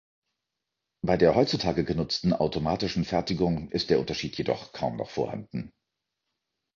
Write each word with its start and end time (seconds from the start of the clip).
Bei 1.05 1.15
der 1.15 1.35
heutzutage 1.35 1.83
genutzten 1.85 2.33
automatischen 2.33 3.05
Fertigung 3.05 3.69
ist 3.69 3.91
der 3.91 3.99
Unterschied 3.99 4.35
jedoch 4.35 4.73
kaum 4.73 4.95
noch 4.97 5.11
vorhanden. 5.11 5.69